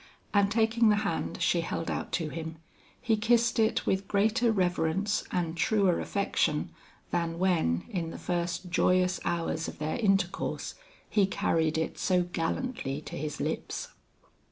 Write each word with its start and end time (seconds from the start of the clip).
And 0.33 0.49
taking 0.49 0.89
the 0.89 0.95
hand 1.05 1.39
she 1.43 1.61
held 1.61 1.91
out 1.91 2.11
to 2.13 2.29
him, 2.29 2.55
he 2.99 3.15
kissed 3.15 3.59
it 3.59 3.85
with 3.85 4.07
greater 4.07 4.51
reverence 4.51 5.23
and 5.31 5.55
truer 5.55 5.99
affection 5.99 6.71
than 7.11 7.37
when, 7.37 7.83
in 7.87 8.09
the 8.09 8.17
first 8.17 8.71
joyous 8.71 9.19
hours 9.25 9.67
of 9.67 9.77
their 9.77 9.97
intercourse, 9.99 10.73
he 11.07 11.27
carried 11.27 11.77
it 11.77 11.99
so 11.99 12.23
gallantly 12.23 12.99
to 13.01 13.15
his 13.15 13.39
lips. 13.39 13.89